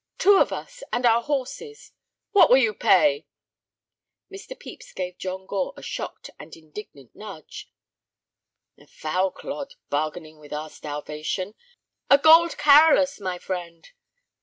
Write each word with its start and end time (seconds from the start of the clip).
"Two 0.17 0.39
of 0.39 0.51
us, 0.51 0.81
and 0.91 1.05
our 1.05 1.21
horses." 1.21 1.91
"What 2.31 2.49
will 2.49 2.57
you 2.57 2.73
pay?" 2.73 3.27
Mr. 4.31 4.59
Pepys 4.59 4.93
gave 4.93 5.19
John 5.19 5.45
Gore 5.45 5.75
a 5.77 5.83
shocked 5.83 6.31
and 6.39 6.55
indignant 6.55 7.15
nudge. 7.15 7.69
"The 8.77 8.87
foul 8.87 9.29
clod, 9.29 9.75
bargaining 9.91 10.39
with 10.39 10.53
our 10.53 10.71
starvation! 10.71 11.53
A 12.09 12.17
gold 12.17 12.57
carolus, 12.57 13.19
my 13.19 13.37
friend." 13.37 13.89